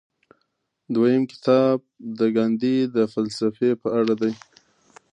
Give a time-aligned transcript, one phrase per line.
[0.93, 1.77] دویم کتاب
[2.19, 4.33] د ګاندي د فلسفې په اړه دی.